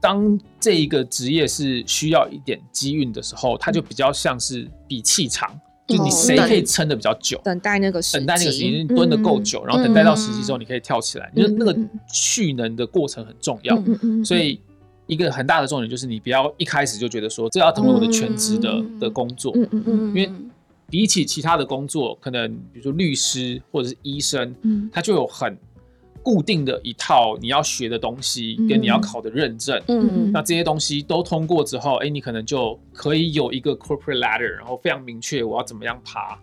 [0.00, 5.50] 当这一个职业是需要一点机运的时候，它就比较像是比气场。
[5.86, 7.40] 就你谁可以撑的比较久？
[7.42, 11.30] 等待那个等待那个时间蹲的够久，然后等待到时机之后，你可以跳起来。
[11.34, 11.76] 就那个
[12.12, 13.76] 蓄能的过程很重要。
[14.24, 14.60] 所以
[15.06, 19.52] 一个很大的重点就是你不要一开始就觉得说这要成为我的全职的的工作。
[19.56, 20.08] 嗯嗯嗯。
[20.08, 20.30] 因为
[20.88, 24.54] 比起其他的工作，可能比如说律师或者是医生，
[24.92, 25.56] 他就有很
[26.22, 29.80] 固定的一套你要学的东西跟你要考的认证。
[29.88, 36.38] 嗯那这些东西都通过之后，哎，你可能就可以有一个 corporate ladder，然后非常明确我要怎么样爬，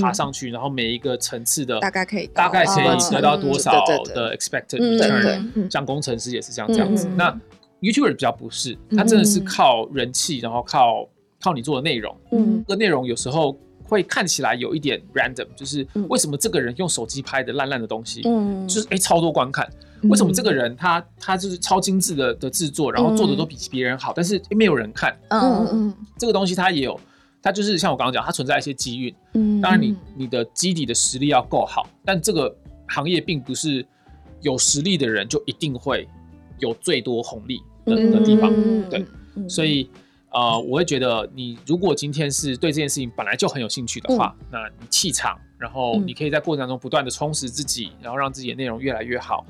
[0.00, 5.70] 爬上去，然后每一个层次的大概可以大概可以得到多少的 expected return。
[5.70, 7.08] 像工程师也是像这样子。
[7.16, 7.30] 那
[7.80, 11.08] YouTuber 比较不是，他真的是靠人气，然后靠
[11.42, 12.16] 靠你做的内容。
[12.32, 12.64] 嗯。
[12.68, 13.58] 这个内容有时候。
[13.84, 19.70] 会看起来有一点 random，就是为什么这个人用手机拍的烂烂的东西，嗯，就是哎超多观看，
[20.04, 26.98] 为什么这个人他他就是超精致的的制作，然后做的都比别人好，但是没有人看，嗯嗯，这个东西它也有，
[27.42, 32.54] 它就是像我刚刚讲，它存在一些机遇，嗯，当然你你的基底的实力要够好，但这个
[32.88, 33.86] 行业并不是
[34.40, 36.08] 有实力的人就一定会
[36.58, 38.50] 有最多红利的的地方，
[38.88, 39.04] 对，
[39.48, 39.88] 所以。
[40.34, 49.46] 呃，我会觉得你如果今天是对这件事情本来就很有兴趣的话，那你气场，然后你可以在过程当中不断的充实自己，然后让自己的内容越来越好。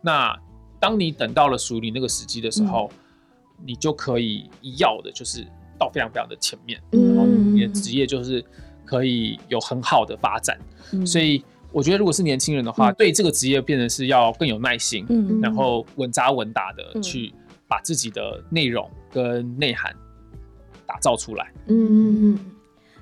[0.00, 0.34] 那
[0.80, 2.90] 当你等到了属于你那个时机的时候，
[3.64, 5.46] 你就可以要的就是
[5.78, 8.42] 到非常非常的前面，然后你的职业就是
[8.86, 10.58] 可以有很好的发展。
[11.06, 15.06] 所以我觉得，如果是年轻人的话，对这个职业变成是要更有耐心，
[15.42, 17.34] 然后稳扎稳打的去
[17.68, 19.94] 把自己的内容跟内涵。
[20.92, 21.50] 打造出来。
[21.68, 22.38] 嗯嗯嗯。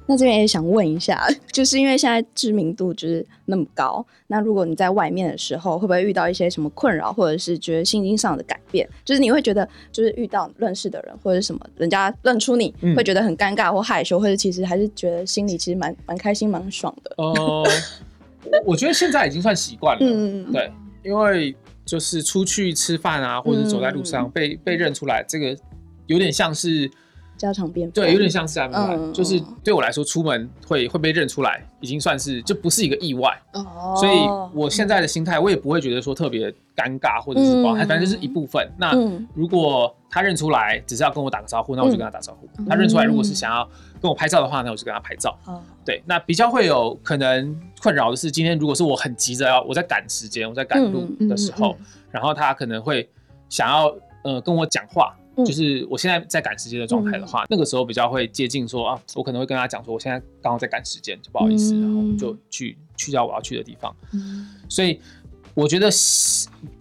[0.06, 8.88] 那这边也想问一下， 就是因为现在知名度就是那么高，那如果你在外面的时候，会不会遇到一些什么困扰，或者是觉得心境上的改变？
[9.04, 17.14] 就是你会觉得，就是遇到认识的人或者什么，人家认出你会觉得很尴尬或害羞，或者其实还是觉得心里其实蛮蛮开心、蛮爽的。
[17.18, 17.64] 呃，
[18.64, 20.04] 我觉得现在已经算习惯了。
[20.04, 20.72] 嗯对，
[21.04, 25.56] 因为就是出去吃饭啊，或者走在路上被被认出来，这个
[26.08, 26.90] 有点像是。
[27.40, 33.40] 家常便饭，对，有点像是 M 就是对我来说，出门会会被认出来，已经算是就不是一个意外。
[33.54, 34.18] 哦，所以
[34.54, 38.70] 我现在的心态，我也不会觉得说特别尴尬，或者是不好，反正就是一部分。
[38.78, 38.92] 那
[39.34, 42.46] 如果他认出来，只是要跟我打个招呼，那我就跟他打招呼。
[42.68, 43.66] 他认出来，如果是想要
[44.02, 45.38] 跟我拍照的话，那我就跟他拍照。
[45.84, 51.76] 对，那比较会有可能困扰的是，今天如果是我很急着要我在赶时间，我在赶路的时候，
[52.10, 53.08] 然后他可能会
[53.48, 55.16] 想要呃跟我讲话。
[55.36, 63.94] 就是我现在在赶时间的状态的话，那个时候比较会接近说啊，我可能会跟他讲说，我现在刚好在赶时间，就不好意思，然后就去去掉我要去的地方。
[64.68, 65.00] 所以
[65.54, 65.90] 我觉得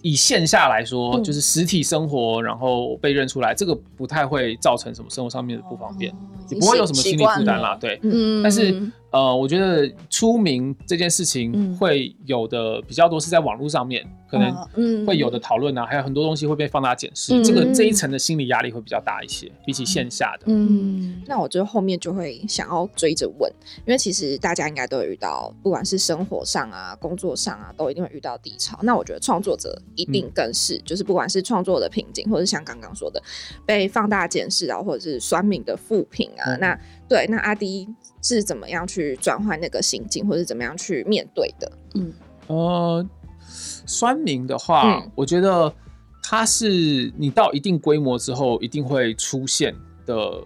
[0.01, 6.13] 以线下来说，就是实体生活，然后被认出来，这个不太会造成什么生活上面的不方便，
[6.49, 7.77] 也不会有什么心理负担啦。
[7.79, 8.91] 对，嗯但是。
[9.11, 20.43] 呃，我觉得出名这件事情会有的比较多是在网络上面，可能会有的讨论啊，还有很多东西会被放大检视，这个这一层的心理压力会比较大一些，比起线下的。
[20.45, 28.77] 嗯，那我觉得后面就会想要追着问，因为其实大家应该都有遇到，不管是生活上啊、工作上啊，都一定会遇到低潮。
[28.83, 33.21] 那我觉得创作者一定更是，就是不管是创作的瓶颈，或者像刚刚说的
[33.65, 37.87] 被放大检视啊，或者是酸敏的负评啊，那对，那阿迪。
[38.21, 41.71] 是怎么样去转换那个心境，或者怎么样去面对的？
[41.95, 42.13] 嗯，
[42.47, 43.09] 呃，
[43.47, 45.73] 酸民的话，我觉得
[46.21, 49.73] 它是你到一定规模之后一定会出现
[50.05, 50.43] 的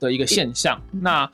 [0.00, 0.82] 的一个现象。
[0.90, 1.30] 那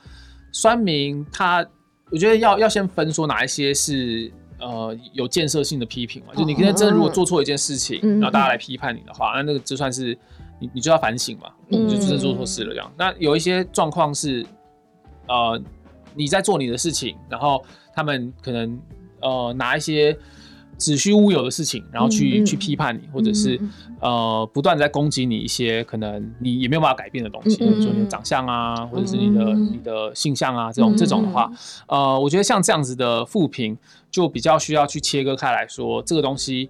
[0.51, 1.67] 酸民，他
[2.11, 6.33] 我觉得要要先分说哪一些是呃有建设性的批评嘛？
[6.35, 10.17] 就你今天真的如果做错一件事情，然后大家来批判你的话，那那个就算是
[10.59, 12.91] 你你就要反省嘛，你就真的做错事了这样。
[12.97, 14.45] 那有一些状况是
[15.27, 15.61] 呃。
[16.15, 18.81] 你在做你的事情，然后他们可能
[19.21, 20.17] 呃拿一些
[20.79, 23.59] 子虚乌有的事情，然后去去批判你，或者是
[23.99, 31.51] 呃不断在攻击你一些可能你也没有办法改变的东西，比如说你的长相啊，或者是你的你的性向啊这种这种的话，
[31.87, 33.77] 呃，我觉得像这样子的负评
[34.09, 36.69] 就比较需要去切割开来说，这个东西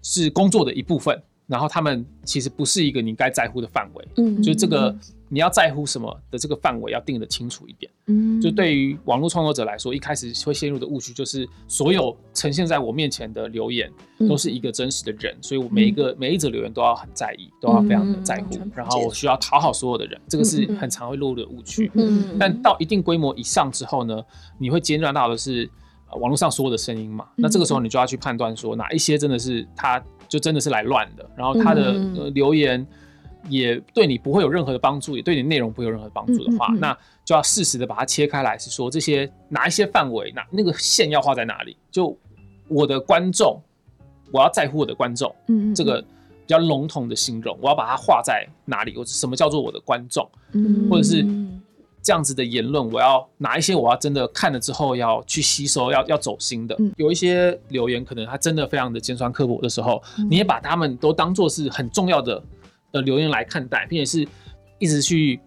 [0.00, 4.96] 是工作的一部分，然后他们其实不是一个你该在乎的范围，嗯，就这个。
[5.32, 7.90] 你要在乎什么的这个范围要定得清楚一点。
[8.08, 13.90] 嗯，就对于网络创作者来说，一开始会陷入的误区就是所有呈现在我面前的留言
[14.28, 21.90] 都是一个真实的人，所以我每一个每一则留言都要很在意，都要非常的在乎，然后我需要讨好所有的人，这个是很常会落入的误区。
[21.94, 24.22] 嗯，但到一定规模以上之后呢，
[24.58, 25.66] 你会接触到的是
[26.20, 27.26] 网络上所有的声音嘛？
[27.36, 31.94] 那这个时候你就要去判断说哪一些真的是他就真的是来乱的，然后他的
[32.34, 32.86] 留言。
[33.48, 41.76] 也对你不会有任何的帮助，也对你内容不会有任何帮助的话，那就要适时的把它切开来，是说这些哪一些范围，哪那个线要画在哪里？
[41.90, 42.16] 就
[42.68, 43.60] 我的观众，
[44.30, 48.94] 我要在乎我的观众，嗯，这个比较笼统的形容，我要把它画在哪里？
[48.96, 50.28] 或者什么叫做我的观众？
[50.52, 51.26] 嗯，或者是
[52.02, 56.76] 这样子的言论，我要哪一些我要真的看了之后要去吸收，要要走心的。
[56.96, 62.42] 有一些留言可能他真的非常的尖酸刻薄的时候，你也把他们都当做是很重要的。
[62.92, 64.28] 的留言来看待，并且是
[64.78, 65.40] 一直去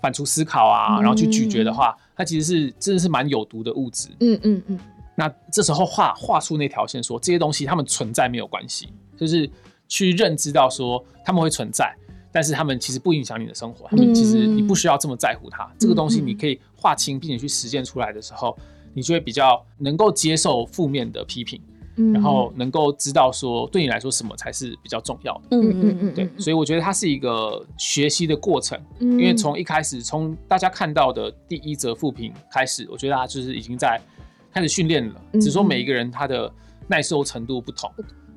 [0.00, 4.08] 反刍思考啊，然后去咀嚼的话，它其实是真的是蛮有毒的物质。
[4.20, 4.78] 嗯嗯嗯。
[5.14, 9.48] 那这时候画画出那条线，说这些东西它们存在没有关系，就是
[9.88, 11.94] 去认知到说他们会存在，
[12.30, 15.66] 但是他们其实不影响你的生活，他们其实你不需要这么在乎它。
[15.78, 18.56] 这个东西你可以划清，并且去实践出来的时候，
[18.92, 21.60] 你就会比较能够接受负面的批评。
[22.12, 33.98] 然后能够知道说对你来说什么才是比较重要的，嗯嗯嗯，对，所以我觉得它是一个学习的过程，因为从一开始从大家看到的第一则复评开始，我觉得他就是已经在
[34.52, 36.52] 开始训练了，只说每一个人他的
[36.86, 37.90] 耐受程度不同，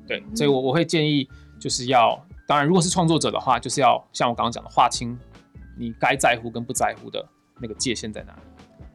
[0.08, 5.18] 对，所以我我会建议就是要，当然如果是创作者的话，就是要像我刚刚讲的划清
[5.78, 7.22] 你该在乎跟不在乎的
[7.60, 8.40] 那个界限在哪里，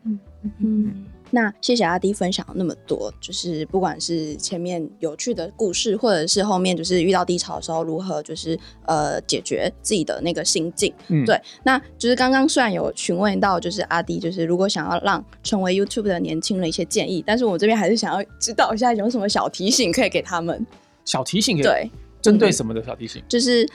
[0.05, 0.19] 嗯。
[0.59, 1.05] 嗯。
[1.35, 10.93] 那谢谢阿迪分享了那么多，就是不管是前面有趣的故事，或者是后面就是遇到低潮的时候如何就是呃解决自己的那个心境。
[11.09, 11.37] 嗯，对。
[11.63, 20.65] 那就是刚刚虽然有询问到，就是阿迪就是如果想要让成为 YouTube 的年轻人一些建议，但是我这边还是想要知道一下有什么小提醒可以给他们。
[21.03, 21.61] 小提醒？
[21.61, 23.21] 对，针对什么的小提醒？
[23.27, 23.67] 就是。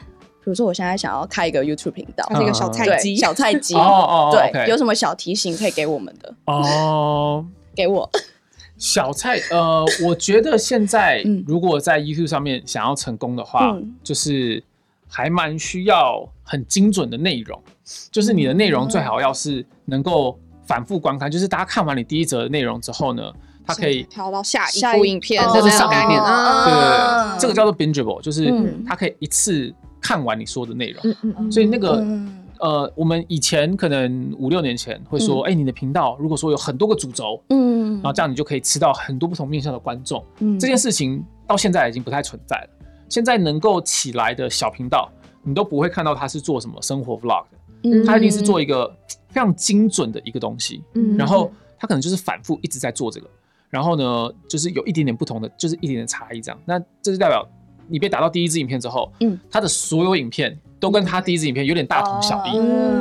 [0.43, 3.75] 比如说，我现在想要开一个 YouTube 频道，是一个小菜鸡，小菜鸡。
[3.75, 6.35] 哦哦，对，有什么小提醒可以给我们的？
[6.47, 7.45] 哦，
[7.77, 8.11] 给我
[8.79, 9.39] 小菜。
[9.51, 14.65] 呃，我觉得现在如果在 YouTube 上面想要成功的话，就是
[15.07, 17.63] 还蛮需要很精准的内容，
[18.11, 23.31] 就是你的内容最好要是能够反复观看，就是大家看完你第一则内容之后呢，
[23.67, 26.19] 它可以调到下一部影片，这是上概念。
[26.19, 28.51] 对对对，这个叫做 bingeable，就是
[28.89, 29.71] 它可以一次。
[30.01, 32.05] 看完你说的内容，所以那个
[32.59, 40.25] 呃，我们以前可能五六年前会说，哎，你的频道如果说有很多个主轴，嗯，然后这样你就可以吃到很多不同面向的观众。
[40.41, 42.69] 嗯，这件事情到现在已经不太存在了。
[43.09, 45.11] 现在能够起来的小频道，
[45.43, 47.45] 你都不会看到他是做什么生活 vlog
[47.83, 48.89] 的，他一定是做一个
[49.29, 50.83] 非常精准的一个东西。
[50.95, 53.29] 嗯，然后他可能就是反复一直在做这个，
[53.69, 56.61] 然后呢，就是有一点点不同的，就是一点点差异这样。
[56.67, 57.47] 那这就代表。
[57.91, 62.53] 你被打到第一支影片之后，嗯，他的所有影片都跟他第一支影片有点大同小异，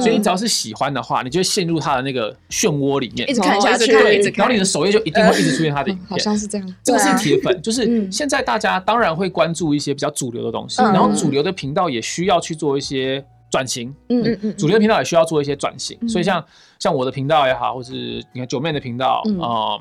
[0.01, 3.91] 所以你只要是喜欢的话，你就会陷入他的那个漩涡里面，一直看下去，
[4.35, 6.75] 然后你的首页就一定会一直出现他的影片，好像是这样。
[6.83, 16.43] 这个是铁粉，就是现在大家当然会关注一些比较主流的东西，然后主流的频道也需要去做一些转型，嗯嗯嗯，主流频道也需要做一些转型，所以像
[16.79, 17.93] 像我的频道也好，或是
[18.33, 19.77] 你看九妹的频道啊，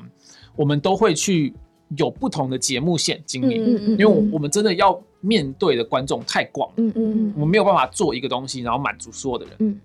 [0.55, 1.53] 我们都会去。
[1.97, 9.55] 有不同的节目线经营，因为我们真的要面对的观众太广，嗯嗯，我们没有办法做一个东西，然后满足所有的人。
[9.59, 9.79] 嗯，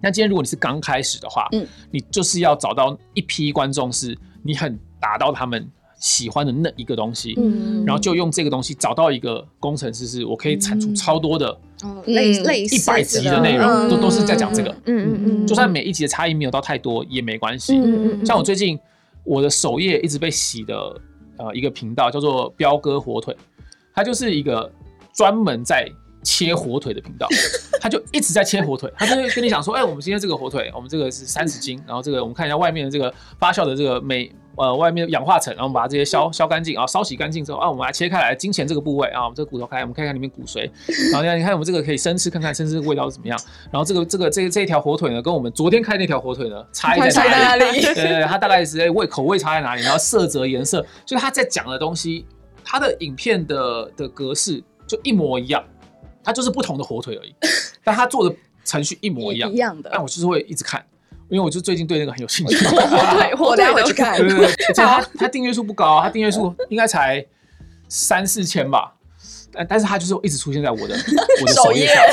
[0.00, 11.48] 那今天如果你是刚开始的话，嗯，你就是要找到一批观众，是你很达到他们喜欢的那一个东西，嗯，然后就用这个东西找到一个工程师，是我可以产出超多的，
[11.82, 18.78] 哦，类类似一百集的内容，都都是在讲这个，嗯嗯嗯，就算每一集的差异没有到太多也没关系，嗯嗯，像我最近
[19.24, 21.00] 我的首页一直被洗的。
[21.40, 23.34] 呃，一个频道叫做彪哥火腿，
[23.94, 24.70] 他就是一个
[25.14, 25.90] 专门在
[26.22, 27.26] 切火腿的频道，
[27.80, 40.70] 他就一直在切火腿，他就会跟你讲说，哎，我们今天这个火腿，我们这个是三十斤，然后这个我们看一下外面的这个发酵的这个美呃外面氧化层，然后我们把这些消消干净，然后烧洗干净之后啊，我们来切开来，金钱这个部位啊，我们这个骨头开，我们看看里面骨髓，
[41.10, 43.38] 然后你看你看我们这个可以生吃看看，生吃味道是怎么样，
[43.70, 47.80] 然后这个这个这这一条火腿呢，跟我们昨天开那条火腿呢，差异在哪里？
[47.94, 49.82] 对，它大概是味口味差在哪里？
[49.82, 52.26] 然后色泽颜色，就是他在讲的东西，
[52.64, 55.64] 他的影片的的格式就一模一样。
[56.22, 57.34] 它就是不同的火腿而已，
[57.82, 59.88] 但他做的程序一模一样，一样的。
[59.90, 60.84] 但我就是会一直看，
[61.30, 62.56] 因为我就最近对那个很有兴趣。
[62.66, 64.18] 对，火腿会去看。
[64.18, 67.24] 对对对，而且它它订阅数不高，他订阅数应该才
[67.88, 68.92] 三四千吧，
[69.52, 70.94] 但但是他就是一直出现在我的
[71.40, 72.04] 我的首页上。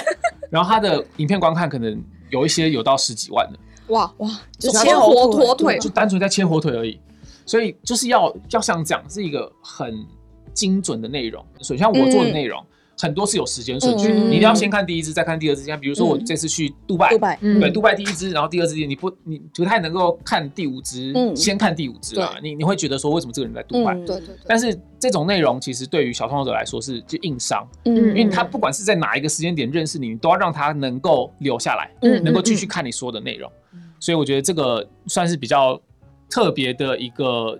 [0.49, 3.59] 然后他的影片观看可能有一些有到十几万的。
[3.87, 6.99] 哇哇，就切火火腿，就单纯在切火腿而已。
[7.45, 10.05] 所以就是要要想讲是一个很
[10.53, 12.63] 精准的内容，所以像我做的内容。
[12.99, 15.63] 很多是有时间顺序，你一定要先看第一支，再看第二支。
[15.63, 17.37] 像比如说我这次去杜拜，杜拜。
[17.39, 23.93] 对，杜拜第一支，然后第二支你不你不太能够看第五支，先看第五支啊，你你会觉得说为什么这个人在杜拜？
[24.05, 24.35] 对对。
[24.47, 33.51] 但是这种内容其实对于小创作者来说是就硬伤，嗯，因为他不管是在哪一个时间点认识你，你都要让他能够留下来，嗯，能够继续看你说的内容。
[33.99, 35.79] 所以我觉得这个算是比较
[36.29, 37.59] 特别的一个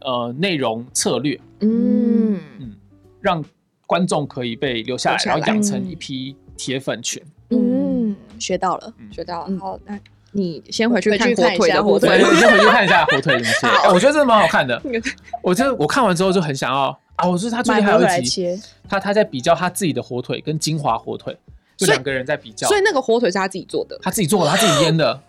[0.00, 2.40] 呃内容策略，嗯。
[2.58, 2.74] 嗯，
[3.20, 3.44] 让。
[3.92, 7.22] 观众可以被留下来，然后养成一批铁粉群。
[7.50, 9.58] 嗯，学到了，学到了。
[9.60, 12.08] 好，那你先回去看火腿的火腿，
[12.40, 13.88] 先回去看一下火腿怎么切。
[13.92, 14.80] 我觉得真的蛮好看的。
[15.44, 17.28] 我觉得我看完之后就很想要啊！
[17.28, 21.36] 我说他最近还有一集，他他在比较他自己的火腿跟金华火腿，
[21.76, 22.66] 就两个人在比较。
[22.68, 25.20] 所以那个火腿是他自己做的，他自己做的，他自己腌的。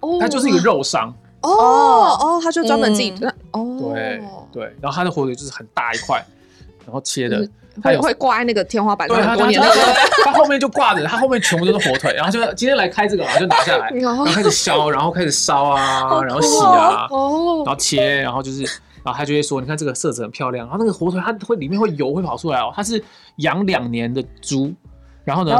[0.00, 1.14] 哦，他就是一个肉商。
[1.42, 1.48] 哦
[2.20, 3.14] 哦，他就专门自己
[3.52, 4.20] 哦，对
[4.52, 4.64] 对。
[4.82, 6.26] 然后他的火腿就是很大一块，
[6.84, 7.48] 然后切的。
[7.82, 9.60] 他也会挂在那个天花板上，多年
[10.24, 18.62] 他后面就挂着，他后面全部都是火腿，然后就今天来开这个，然后就拿下来， 然后开始削，然后开始烧啊，然后洗啊，然后切，然后就是，
[19.04, 23.02] 然后他就会说，你看这个色泽很漂亮，然后那个火腿它会里面会油会跑出来哦，它是
[23.36, 24.72] 养两年的猪，
[25.24, 25.58] 然后呢，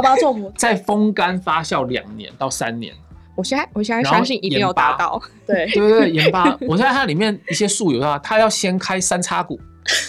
[0.57, 2.93] 再风干发酵两年到三年，
[3.35, 5.89] 我现在我现在相信一定要达到，对对。
[5.89, 9.59] 对对，盐巴，我现在它里面一些素油啊，它要先开三叉骨。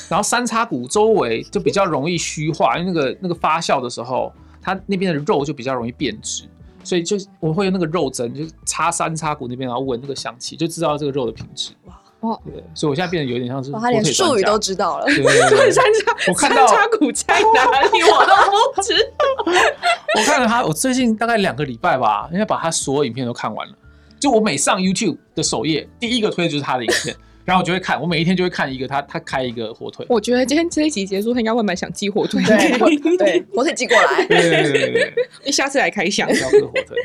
[0.08, 6.44] 然后三叉骨周围就比较容易虚化，因为那个那个发酵的时候，它那边的肉就比较容易变质，
[6.84, 11.72] 所以就我会用那个肉针，就插三叉骨那边，然后闻那个香气，就知道这个肉的品质。
[12.20, 15.06] 哇，对，所以我现在变得有点像是，他连术语都知道了。
[15.06, 15.24] 对，
[15.72, 18.32] 三叉，我看到三叉骨在哪里，我都
[18.74, 19.52] 不知道。
[20.16, 23.74] 我看了他，我最近大概两个礼拜吧，应该把他所有影片都看完了。
[24.20, 27.16] 就我每上 YouTube 的首页，第一个推的就是他的影片。
[27.44, 30.06] 然后我就会看，我每一天就会看一个他他开一个火腿。
[30.08, 32.42] 我觉得今天这一集结束，他应该会蛮想寄火腿。
[32.44, 32.78] 对，
[33.52, 34.24] 火腿寄过来。
[34.26, 35.12] 对对对对，
[35.44, 36.28] 你下次来开箱。
[36.32, 36.96] 要喝火腿。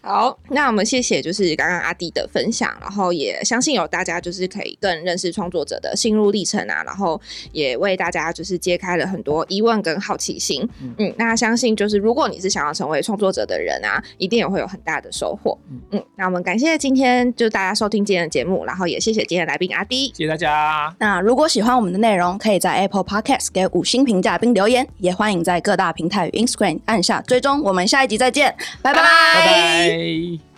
[0.00, 7.20] 好，那我们谢谢就是刚刚阿弟的分享，然后也相信有大家就是可以更认识创作者的心路历程啊，然后
[7.52, 10.68] 也为大家就是揭开了很多疑问跟好奇心。
[10.98, 15.56] 嗯，那相信就是如果你是想要成为创作者的人啊，一定也会有很大的收获。
[15.92, 19.83] 嗯，那我们感谢今天就大家收听今天的节目，然后也谢谢今天来宾阿。
[19.88, 20.94] 谢谢大家。
[20.98, 27.62] 那如果喜欢我们的内容，可以在 Apple Podcast 给五星评价并留言，也欢迎在各大平台与 Instagram 按下追踪。
[27.62, 29.00] 我们下一集再见，拜拜。
[29.02, 30.53] 拜拜。